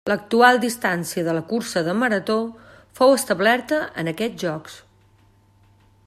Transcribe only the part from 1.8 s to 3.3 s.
de Marató fou